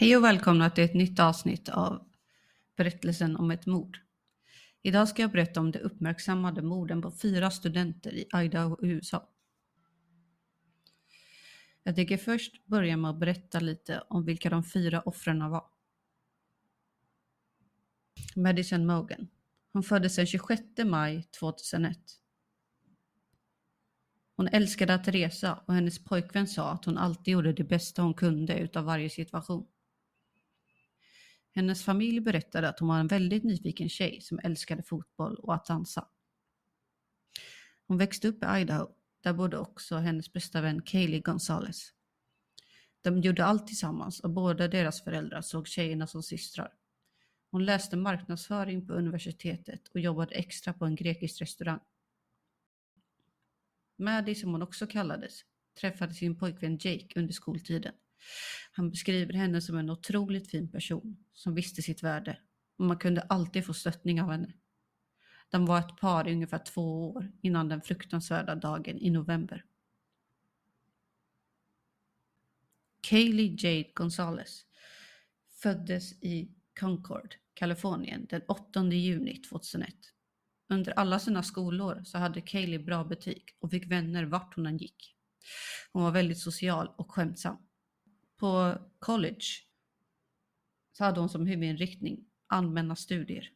[0.00, 2.08] Hej och välkomna till ett nytt avsnitt av
[2.76, 3.98] berättelsen om ett mord.
[4.82, 9.28] Idag ska jag berätta om de uppmärksammade morden på fyra studenter i Idaho, USA.
[11.82, 15.64] Jag tänker först börja med att berätta lite om vilka de fyra offren var.
[18.36, 19.28] Madison Mogan.
[19.72, 21.98] Hon föddes den 26 maj 2001.
[24.36, 28.14] Hon älskade att resa och hennes pojkvän sa att hon alltid gjorde det bästa hon
[28.14, 29.66] kunde utav varje situation.
[31.52, 35.66] Hennes familj berättade att hon var en väldigt nyfiken tjej som älskade fotboll och att
[35.66, 36.08] dansa.
[37.86, 38.88] Hon växte upp i Idaho.
[39.22, 41.92] Där bodde också hennes bästa vän Kaylee Gonzales.
[43.02, 46.74] De gjorde allt tillsammans och båda deras föräldrar såg tjejerna som systrar.
[47.50, 51.80] Hon läste marknadsföring på universitetet och jobbade extra på en grekisk restaurang.
[53.96, 55.44] Maddie, som hon också kallades,
[55.80, 57.94] träffade sin pojkvän Jake under skoltiden.
[58.72, 62.38] Han beskriver henne som en otroligt fin person som visste sitt värde
[62.78, 64.52] och man kunde alltid få stöttning av henne.
[65.50, 69.64] De var ett par i ungefär två år innan den fruktansvärda dagen i november.
[73.00, 74.64] Kaylee Jade Gonzales
[75.62, 79.94] föddes i Concord, Kalifornien den 8 juni 2001.
[80.68, 84.76] Under alla sina skolår så hade Kaylee bra betyg och fick vänner vart hon än
[84.76, 85.16] gick.
[85.92, 87.56] Hon var väldigt social och skämtsam.
[88.40, 89.44] På college
[90.92, 93.50] så hade hon som huvudinriktning allmänna studier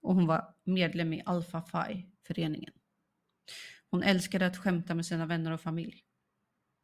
[0.00, 2.72] och hon var medlem i Alpha Phi-föreningen.
[3.90, 6.04] Hon älskade att skämta med sina vänner och familj.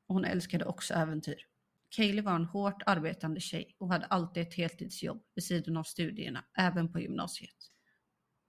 [0.07, 1.47] Och hon älskade också äventyr.
[1.89, 6.45] Kaylee var en hårt arbetande tjej och hade alltid ett heltidsjobb vid sidan av studierna,
[6.59, 7.71] även på gymnasiet.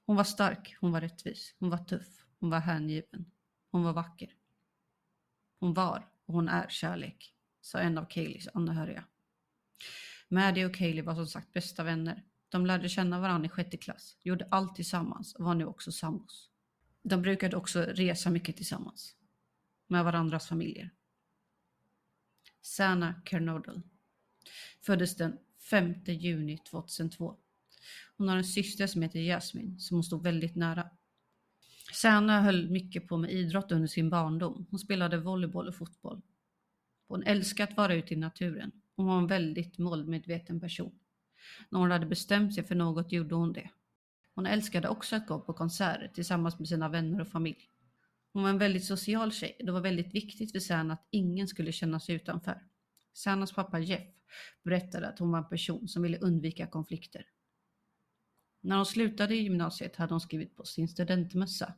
[0.06, 3.32] Hon var stark, hon var rättvis, hon var tuff, hon var hängiven,
[3.72, 4.34] hon var vacker.
[5.60, 9.04] Hon var och hon är kärlek sa en av Kayleys anhöriga.
[10.28, 12.24] Maddie och Kaylee var som sagt bästa vänner.
[12.50, 16.50] De lärde känna varandra i sjätte klass, gjorde allt tillsammans och var nu också sambos.
[17.04, 19.16] De brukade också resa mycket tillsammans
[19.88, 20.90] med varandras familjer.
[22.62, 23.82] Sanna Kernodal
[24.82, 25.38] föddes den
[25.70, 27.38] 5 juni 2002.
[28.18, 30.90] Hon har en syster som heter Jasmine som hon stod väldigt nära.
[31.94, 34.66] Sanna höll mycket på med idrott under sin barndom.
[34.70, 36.22] Hon spelade volleyboll och fotboll.
[37.12, 38.72] Hon älskade att vara ute i naturen.
[38.96, 41.00] Hon var en väldigt målmedveten person.
[41.70, 43.70] När hon hade bestämt sig för något gjorde hon det.
[44.36, 47.70] Hon älskade också att gå på konserter tillsammans med sina vänner och familj.
[48.34, 49.56] Hon var en väldigt social tjej.
[49.60, 52.68] Det var väldigt viktigt för Sanna att ingen skulle känna sig utanför.
[53.14, 54.08] Sannas pappa Jeff
[54.64, 57.26] berättade att hon var en person som ville undvika konflikter.
[58.62, 61.74] När hon slutade i gymnasiet hade hon skrivit på sin studentmössa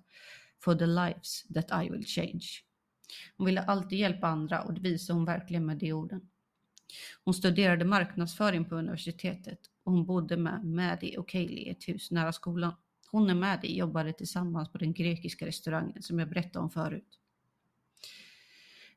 [0.64, 2.48] For the lives that I will change.
[3.38, 6.30] Hon ville alltid hjälpa andra och det visade hon verkligen med de orden.
[7.24, 12.12] Hon studerade marknadsföring på universitetet och hon bodde med Maddie och Kaylee i ett hus
[12.12, 12.74] nära skolan.
[13.12, 17.20] Hon och Maddie jobbade tillsammans på den grekiska restaurangen som jag berättade om förut.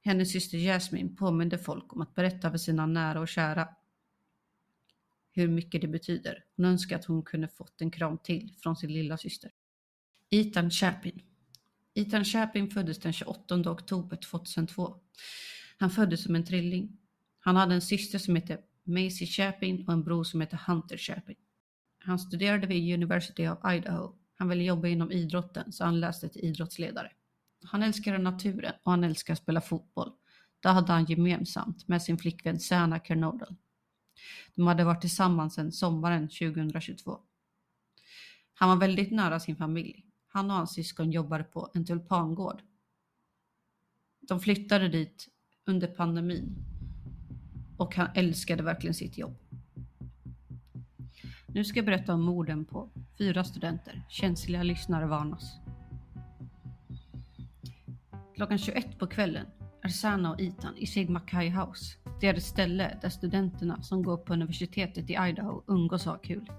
[0.02, 3.68] Hennes syster Jasmine påminde folk om att berätta för sina nära och kära
[5.32, 6.44] hur mycket det betyder.
[6.56, 9.50] Hon önskade att hon kunde fått en kram till från sin lilla syster.
[10.30, 11.22] Ethan Chapin
[11.98, 14.96] Ethan Chapin föddes den 28 oktober 2002.
[15.78, 16.98] Han föddes som en trilling.
[17.38, 21.36] Han hade en syster som hette Macy Chapin och en bror som hette Hunter Chapin.
[21.98, 24.14] Han studerade vid University of Idaho.
[24.34, 27.12] Han ville jobba inom idrotten så han läste till idrottsledare.
[27.64, 30.12] Han älskade naturen och han älskade att spela fotboll.
[30.60, 33.56] Det hade han gemensamt med sin flickvän Sana Kernodal.
[34.54, 37.18] De hade varit tillsammans sedan sommaren 2022.
[38.54, 40.05] Han var väldigt nära sin familj.
[40.36, 42.62] Han och hans syskon jobbade på en tulpangård.
[44.28, 45.28] De flyttade dit
[45.66, 46.56] under pandemin
[47.76, 49.36] och han älskade verkligen sitt jobb.
[51.46, 54.02] Nu ska jag berätta om morden på fyra studenter.
[54.08, 55.58] Känsliga lyssnare varnas.
[58.34, 59.46] Klockan 21 på kvällen
[59.82, 61.96] är Sana och Ethan i Sigma Kai House.
[62.20, 66.24] Det är ett ställe där studenterna som går på universitetet i Idaho umgås och har
[66.24, 66.50] kul.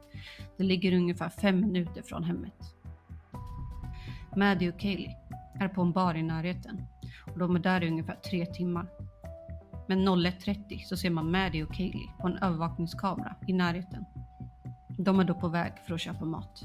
[0.57, 2.76] Det ligger ungefär fem minuter från hemmet.
[4.37, 5.15] Maddie och Kaylee
[5.59, 6.83] är på en bar i närheten
[7.33, 8.87] och de är där i ungefär tre timmar.
[9.87, 14.05] Men 01.30 så ser man Maddie och Kaylee på en övervakningskamera i närheten.
[14.97, 16.63] De är då på väg för att köpa mat.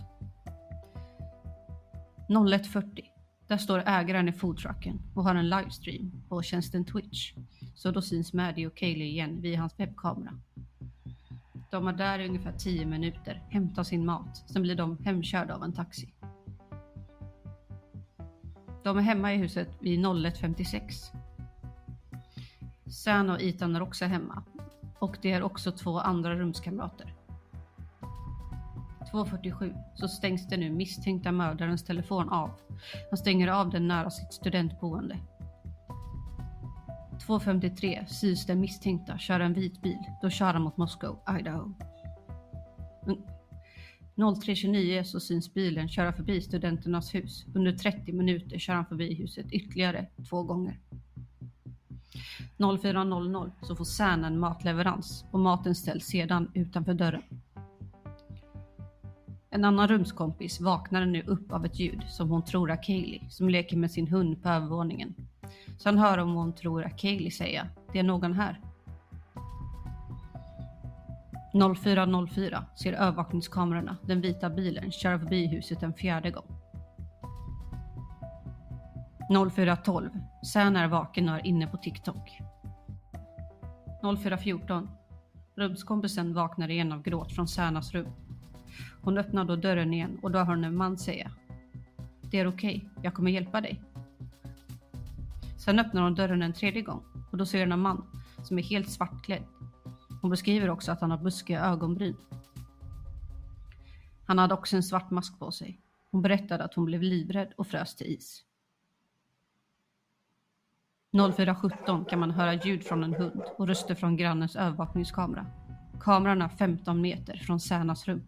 [2.28, 3.00] 01.40
[3.48, 7.32] där står ägaren i foodtrucken och har en livestream på tjänsten Twitch.
[7.74, 10.38] Så då syns Maddie och Kaylee igen via hans webbkamera.
[11.70, 15.62] De är där i ungefär 10 minuter, hämtar sin mat, sen blir de hemkörda av
[15.62, 16.12] en taxi.
[18.82, 21.12] De är hemma i huset vid 01.56.
[22.86, 24.42] Sam och Ethan är också hemma
[24.98, 27.14] och det är också två andra rumskamrater.
[29.12, 32.50] 2.47 så stängs den nu misstänkta mördarens telefon av.
[33.10, 35.18] Han stänger av den nära sitt studentboende.
[37.26, 39.98] 2.53 syns den misstänkta köra en vit bil.
[40.22, 41.74] Då kör han mot Moskva, Idaho.
[44.16, 47.46] 03.29 så syns bilen köra förbi studenternas hus.
[47.54, 50.78] Under 30 minuter kör han förbi huset ytterligare två gånger.
[52.56, 57.22] 04.00 så får Särna en matleverans och maten ställs sedan utanför dörren.
[59.50, 63.48] En annan rumskompis vaknar nu upp av ett ljud som hon tror är Kaylee som
[63.48, 65.14] leker med sin hund på övervåningen.
[65.78, 67.68] Sen hör hon vad hon tror är Kaylee säga.
[67.92, 68.60] Det är någon här.
[71.52, 76.46] 04.04 ser övervakningskamerorna den vita bilen köra förbi huset en fjärde gång.
[79.28, 80.10] 04.12
[80.52, 82.38] Sen är vaken och är inne på TikTok.
[84.02, 84.88] 04.14
[85.54, 88.12] Rumskompisen vaknar igen av gråt från Särnas rum.
[89.02, 91.30] Hon öppnar då dörren igen och då hör hon en man säga
[92.22, 93.02] Det är okej, okay.
[93.02, 93.82] jag kommer hjälpa dig.
[95.58, 98.04] Sen öppnar hon dörren en tredje gång och då ser hon en man
[98.42, 99.42] som är helt svartklädd.
[100.22, 102.16] Hon beskriver också att han har buskiga ögonbryn.
[104.26, 105.80] Han hade också en svart mask på sig.
[106.10, 108.44] Hon berättade att hon blev livrädd och frös till is.
[111.12, 115.46] 04.17 kan man höra ljud från en hund och röster från grannens övervakningskamera.
[116.00, 118.22] Kameran är 15 meter från Särnas rum.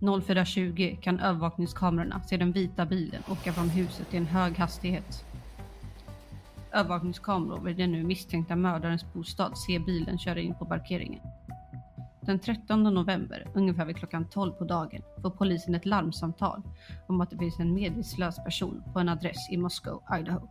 [0.00, 5.24] 04.20 kan övervakningskamerorna se den vita bilen åka från huset i en hög hastighet.
[6.74, 11.22] Övervakningskameror vid den nu misstänkta mördarens bostad ser bilen köra in på parkeringen.
[12.20, 16.62] Den 13 november, ungefär vid klockan 12 på dagen, får polisen ett larmsamtal
[17.06, 20.48] om att det finns en medvetslös person på en adress i Moscow, Idaho.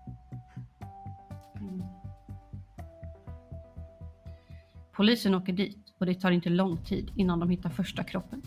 [4.95, 8.41] Polisen åker dit och det tar inte lång tid innan de hittar första kroppen.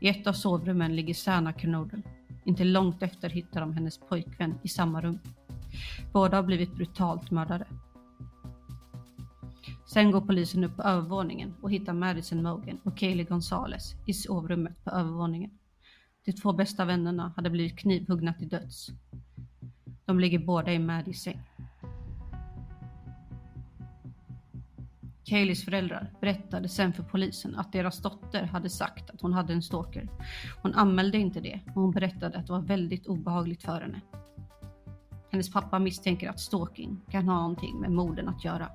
[0.00, 2.02] I ett av sovrummen ligger Sana Knodel.
[2.44, 5.18] Inte långt efter hittar de hennes pojkvän i samma rum.
[6.12, 7.66] Båda har blivit brutalt mördade.
[9.86, 14.84] Sen går polisen upp på övervåningen och hittar Madison Mogan och Kaylee Gonzales i sovrummet
[14.84, 15.50] på övervåningen.
[16.24, 18.88] De två bästa vännerna hade blivit knivhuggna till döds.
[20.04, 21.40] De ligger båda i Maddies säng.
[25.24, 29.62] Kayleys föräldrar berättade sen för polisen att deras dotter hade sagt att hon hade en
[29.62, 30.08] stalker.
[30.62, 34.00] Hon anmälde inte det och hon berättade att det var väldigt obehagligt för henne.
[35.34, 38.70] Hennes pappa misstänker att stalking kan ha någonting med morden att göra.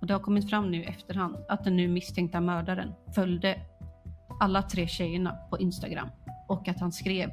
[0.00, 3.60] Och det har kommit fram nu i efterhand att den nu misstänkta mördaren följde
[4.40, 6.08] alla tre tjejerna på Instagram
[6.48, 7.30] och att han skrev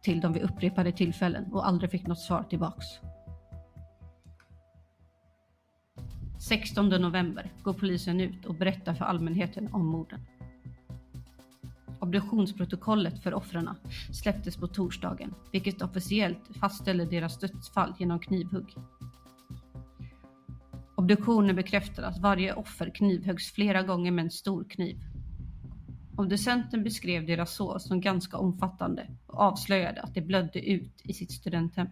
[0.00, 2.86] till dem vid upprepade tillfällen och aldrig fick något svar tillbaks.
[6.48, 10.20] 16 november går polisen ut och berättar för allmänheten om morden.
[12.04, 13.70] Obduktionsprotokollet för offren
[14.12, 18.74] släpptes på torsdagen, vilket officiellt fastställer deras dödsfall genom knivhugg.
[20.94, 24.96] Obduktionen bekräftar att varje offer knivhöggs flera gånger med en stor kniv.
[26.16, 31.32] Obducenten beskrev deras sår som ganska omfattande och avslöjade att de blödde ut i sitt
[31.32, 31.88] studenthem.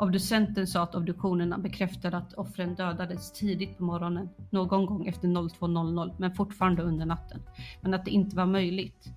[0.00, 6.14] Obducenten sa att obduktionerna bekräftade att offren dödades tidigt på morgonen, någon gång efter 02.00
[6.18, 7.42] men fortfarande under natten.
[7.80, 9.08] Men att det inte var möjligt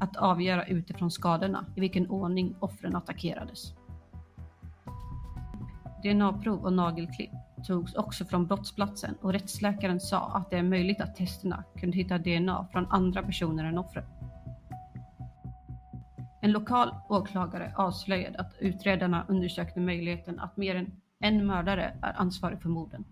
[0.00, 3.72] att avgöra utifrån skadorna i vilken ordning offren attackerades.
[6.02, 7.30] DNA-prov och nagelklipp
[7.66, 12.18] togs också från brottsplatsen och rättsläkaren sa att det är möjligt att testerna kunde hitta
[12.18, 14.04] DNA från andra personer än offren.
[16.40, 22.62] En lokal åklagare avslöjade att utredarna undersökte möjligheten att mer än en mördare är ansvarig
[22.62, 23.04] för morden.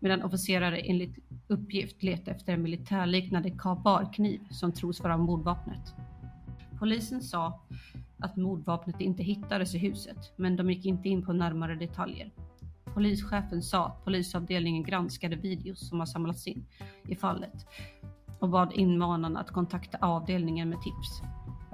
[0.00, 5.94] Medan officerare enligt uppgift letade efter en militärliknande kabarkniv som tros vara mordvapnet.
[6.78, 7.60] Polisen sa
[8.18, 12.30] att mordvapnet inte hittades i huset, men de gick inte in på närmare detaljer.
[12.94, 16.66] Polischefen sa att polisavdelningen granskade videos som har samlats in
[17.08, 17.66] i fallet
[18.38, 21.22] och bad invånarna att kontakta avdelningen med tips.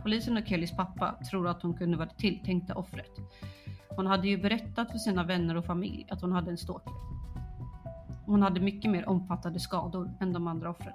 [0.02, 3.10] Polisen och Kellys pappa tror att hon kunde vara det tilltänkta offret.
[3.88, 6.92] Hon hade ju berättat för sina vänner och familj att hon hade en stalker.
[8.26, 10.94] Hon hade mycket mer omfattande skador än de andra offren.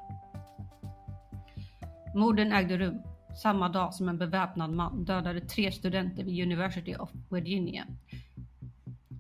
[2.16, 3.02] Morden ägde rum
[3.42, 7.84] samma dag som en beväpnad man dödade tre studenter vid University of Virginia.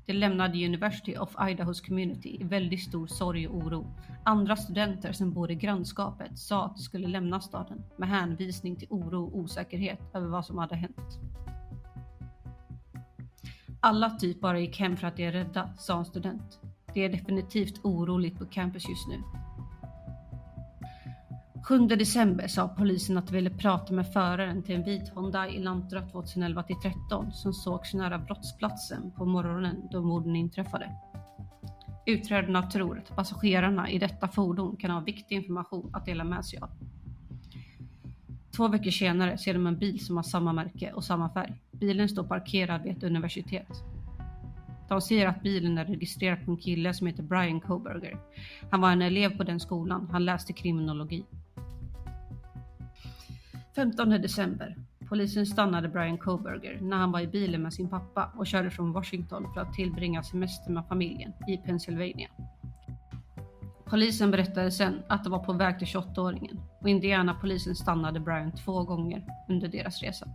[0.06, 3.96] De lämnade University of Idahos community i väldigt stor sorg och oro.
[4.26, 8.88] Andra studenter som bor i grannskapet sa att de skulle lämna staden med hänvisning till
[8.90, 11.20] oro och osäkerhet över vad som hade hänt.
[13.80, 16.60] Alla typ bara gick hem för att de är rädda, sa en student.
[16.94, 19.43] Det är definitivt oroligt på campus just nu.
[21.68, 26.02] 7 december sa polisen att de ville prata med föraren till en vit Hyundai Lantra
[26.02, 30.90] 2011 13 som sågs nära brottsplatsen på morgonen då morden inträffade.
[32.06, 36.60] Utredarna tror att passagerarna i detta fordon kan ha viktig information att dela med sig
[36.60, 36.70] av.
[38.56, 41.62] Två veckor senare ser de en bil som har samma märke och samma färg.
[41.72, 43.84] Bilen står parkerad vid ett universitet.
[44.90, 48.18] De säger att bilen är registrerad på en kille som heter Brian Koberger.
[48.72, 50.10] Han var en elev på den skolan.
[50.12, 51.26] Han läste kriminologi.
[53.76, 54.76] 15 december.
[55.10, 58.92] Polisen stannade Brian Koberger när han var i bilen med sin pappa och körde från
[58.92, 62.30] Washington för att tillbringa semester med familjen i Pennsylvania.
[63.86, 68.84] Polisen berättade sen att de var på väg till 28-åringen och Indiana-polisen stannade Brian två
[68.84, 70.28] gånger under deras resa.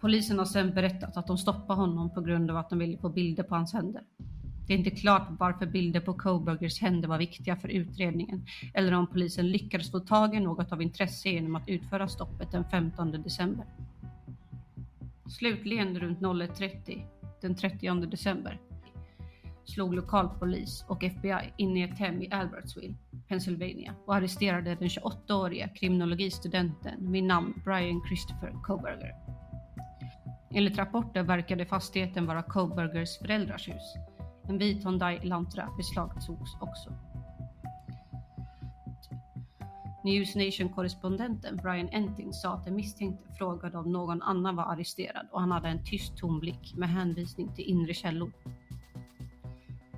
[0.00, 3.08] Polisen har sen berättat att de stoppade honom på grund av att de ville få
[3.08, 4.02] bilder på hans händer.
[4.66, 9.06] Det är inte klart varför bilder på Coburgers händer var viktiga för utredningen eller om
[9.06, 13.66] polisen lyckades få tag i något av intresse genom att utföra stoppet den 15 december.
[15.38, 17.06] Slutligen runt 01.30
[17.40, 18.60] den 30 december
[19.64, 22.94] slog lokalpolis och FBI in i ett hem i Albertsville,
[23.28, 29.14] Pennsylvania och arresterade den 28-åriga kriminologistudenten vid namn Brian Christopher Coburger.
[30.54, 33.94] Enligt rapporter verkade fastigheten vara Coburgers föräldrars hus
[34.48, 36.92] en vit Hyundai Elantra beslagtogs också.
[40.04, 45.40] News Nation-korrespondenten Brian Enting sa att den misstänkte frågade om någon annan var arresterad och
[45.40, 48.32] han hade en tyst tom blick med hänvisning till inre källor.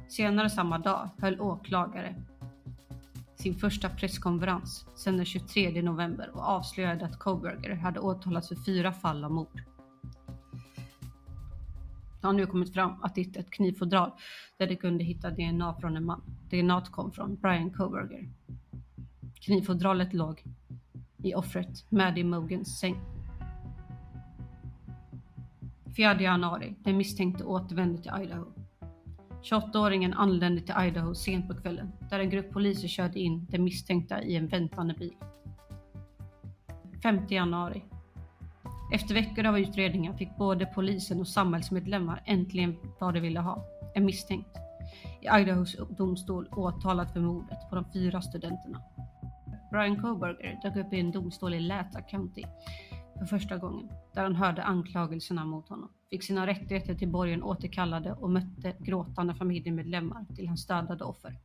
[0.08, 2.14] Senare samma dag höll åklagare
[3.36, 8.92] sin första presskonferens sedan den 23 november och avslöjade att Coburger hade åtalats för fyra
[8.92, 9.75] fall av mord.
[12.26, 14.11] Det har nu kommit fram att det är ett knivfodral
[14.56, 16.23] där de kunde hitta DNA från en man.
[16.50, 18.28] DNA kom från Brian Coburger.
[19.35, 20.42] Knivfodralet låg
[21.23, 23.00] i offret Maddie Mogans säng.
[25.97, 26.75] 4 januari.
[26.78, 28.47] Den misstänkte återvände till Idaho.
[29.42, 34.23] 28-åringen anlände till Idaho sent på kvällen där en grupp poliser körde in den misstänkta
[34.23, 35.14] i en väntande bil.
[37.02, 37.83] 5 januari.
[38.92, 43.64] Efter veckor av utredningar fick både polisen och samhällsmedlemmar äntligen vad de ville ha,
[43.94, 44.56] en misstänkt.
[45.20, 48.82] I Idahos domstol åtalad för mordet på de fyra studenterna.
[49.70, 52.42] Brian Koberger dök upp i en domstol i Lata County
[53.18, 58.12] för första gången, där han hörde anklagelserna mot honom, fick sina rättigheter till borgen återkallade
[58.12, 61.38] och mötte gråtande familjemedlemmar till hans dödade offer.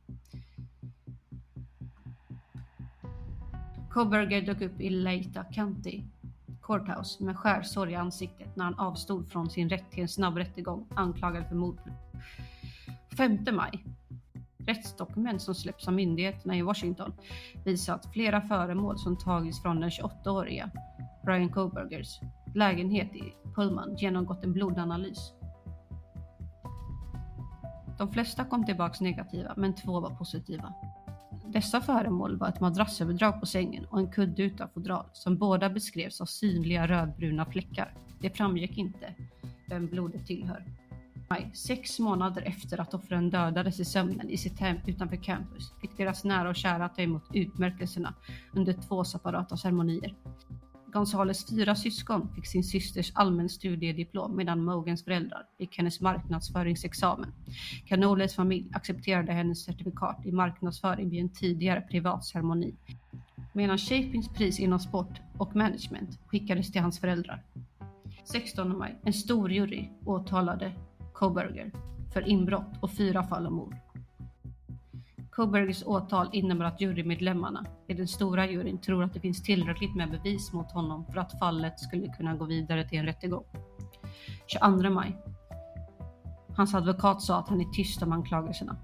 [3.90, 6.02] Koberger dök upp i Lata County
[6.72, 10.86] Courthouse med skärsår i ansiktet när han avstod från sin rätt till en snabb rättegång
[10.94, 11.80] anklagad för mord.
[13.16, 13.84] 5 maj.
[14.58, 17.12] Rättsdokument som släpps av myndigheterna i Washington
[17.64, 20.70] visar att flera föremål som tagits från den 28-åriga
[21.24, 22.20] Brian Kobergers
[22.54, 25.32] lägenhet i Pullman genomgått en blodanalys.
[27.98, 30.74] De flesta kom tillbaks negativa, men två var positiva.
[31.52, 36.20] Dessa föremål var ett madrassöverdrag på sängen och en kudde utan fodral som båda beskrevs
[36.20, 37.94] av synliga rödbruna fläckar.
[38.20, 39.14] Det framgick inte
[39.68, 40.64] vem blodet tillhör.
[41.30, 45.96] Maj, Sex månader efter att offren dödades i sömnen i sitt hem utanför campus fick
[45.96, 48.14] deras nära och kära ta emot utmärkelserna
[48.52, 50.14] under två separata ceremonier.
[50.92, 57.32] Gonzales fyra syskon fick sin systers allmänstudiediplom medan Mogans föräldrar fick hennes marknadsföringsexamen.
[57.86, 62.74] Canoles familj accepterade hennes certifikat i marknadsföring vid en tidigare privat ceremoni.
[63.52, 67.42] Medan Shapings pris inom sport och management skickades till hans föräldrar.
[68.24, 70.72] 16 maj, en stor jury åtalade
[71.12, 71.72] Koberger
[72.12, 73.76] för inbrott och fyra fall av mord.
[75.36, 80.10] Kobergers åtal innebär att jurymedlemmarna i den stora juryn tror att det finns tillräckligt med
[80.10, 83.44] bevis mot honom för att fallet skulle kunna gå vidare till en rättegång.
[84.46, 85.16] 22 maj.
[86.56, 88.76] Hans advokat sa att han är tyst om anklagelserna.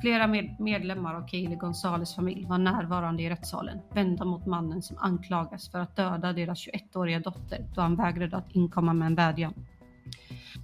[0.00, 4.98] Flera med medlemmar av Kaeli Gonzales familj var närvarande i rättssalen, vända mot mannen som
[4.98, 9.54] anklagas för att döda deras 21-åriga dotter då han vägrade att inkomma med en vädjan.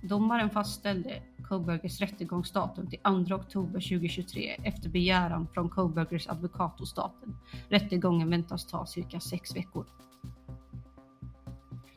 [0.03, 7.37] Domaren fastställde Coburgers rättegångsdatum till 2 oktober 2023 efter begäran från Coburgers advokat hos staten.
[7.69, 9.87] Rättegången väntas ta cirka sex veckor.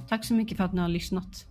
[0.07, 1.45] Tack så mycket för att ni har lyssnat.